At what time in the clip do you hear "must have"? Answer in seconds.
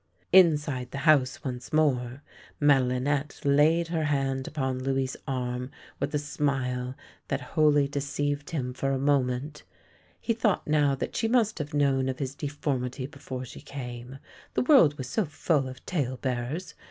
11.27-11.75